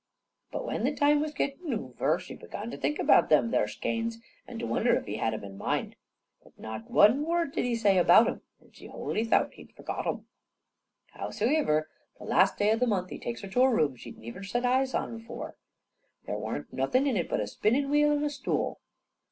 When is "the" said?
0.83-0.95, 12.17-12.23, 12.77-12.85